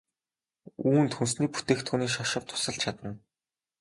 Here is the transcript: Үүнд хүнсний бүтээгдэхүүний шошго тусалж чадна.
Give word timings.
Үүнд 0.89 1.11
хүнсний 1.15 1.49
бүтээгдэхүүний 1.53 2.11
шошго 2.15 2.43
тусалж 2.49 2.77
чадна. 2.83 3.09